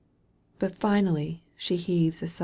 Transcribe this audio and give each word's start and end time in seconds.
But 0.57 0.73
finally 0.75 1.43
she 1.55 1.75
heaves 1.77 2.23
a. 2.23 2.29